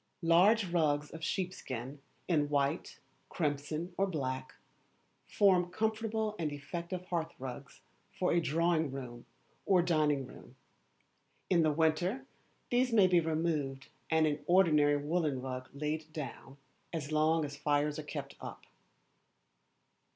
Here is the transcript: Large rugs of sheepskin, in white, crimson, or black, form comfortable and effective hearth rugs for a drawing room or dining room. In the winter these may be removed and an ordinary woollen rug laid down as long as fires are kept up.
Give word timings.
Large 0.23 0.65
rugs 0.71 1.11
of 1.11 1.23
sheepskin, 1.23 2.01
in 2.27 2.49
white, 2.49 2.97
crimson, 3.29 3.93
or 3.99 4.07
black, 4.07 4.53
form 5.27 5.69
comfortable 5.69 6.35
and 6.39 6.51
effective 6.51 7.05
hearth 7.05 7.35
rugs 7.37 7.81
for 8.11 8.31
a 8.33 8.41
drawing 8.41 8.89
room 8.89 9.27
or 9.67 9.83
dining 9.83 10.25
room. 10.25 10.55
In 11.51 11.61
the 11.61 11.71
winter 11.71 12.25
these 12.71 12.91
may 12.91 13.05
be 13.05 13.19
removed 13.19 13.89
and 14.09 14.25
an 14.25 14.43
ordinary 14.47 14.97
woollen 14.97 15.39
rug 15.39 15.69
laid 15.71 16.11
down 16.11 16.57
as 16.91 17.11
long 17.11 17.45
as 17.45 17.55
fires 17.55 17.99
are 17.99 18.03
kept 18.03 18.33
up. 18.41 18.65